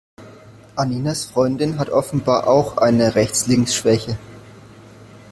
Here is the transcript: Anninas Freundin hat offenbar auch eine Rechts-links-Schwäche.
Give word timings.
Anninas 0.75 1.25
Freundin 1.25 1.77
hat 1.77 1.91
offenbar 1.91 2.47
auch 2.47 2.77
eine 2.77 3.13
Rechts-links-Schwäche. 3.13 4.17